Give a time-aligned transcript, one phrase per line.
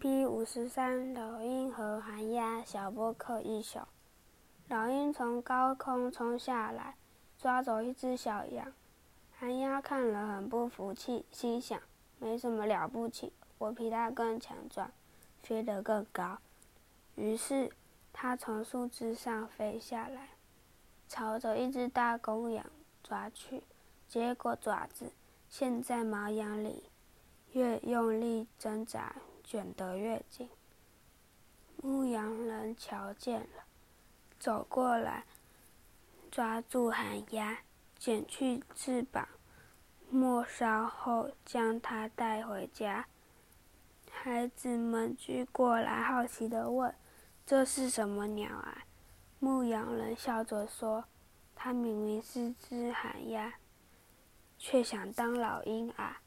[0.00, 2.64] P 五十三：老鹰和寒鸦。
[2.64, 3.86] 小波克一雄。
[4.66, 6.96] 老鹰从高空冲下来，
[7.36, 8.72] 抓走一只小羊。
[9.38, 11.78] 寒鸦看了很不服气，心想：
[12.18, 14.90] 没什么了不起，我比它更强壮，
[15.42, 16.38] 飞得更高。
[17.16, 17.70] 于是，
[18.10, 20.30] 它从树枝上飞下来，
[21.08, 22.64] 朝着一只大公羊
[23.02, 23.64] 抓去。
[24.08, 25.12] 结果爪子
[25.50, 26.84] 陷在毛羊里，
[27.52, 29.14] 越用力挣扎。
[29.50, 30.48] 卷得越紧，
[31.82, 33.64] 牧羊人瞧见了，
[34.38, 35.24] 走过来，
[36.30, 37.58] 抓住寒鸦，
[37.98, 39.26] 剪去翅膀，
[40.08, 43.08] 末梢后将它带回家。
[44.08, 46.94] 孩子们聚过来，好奇地问
[47.44, 48.84] ：“这是什么鸟啊？”
[49.40, 51.06] 牧羊人笑着说
[51.56, 53.54] ：“它明明是只寒鸦，
[54.56, 56.22] 却想当老鹰啊！”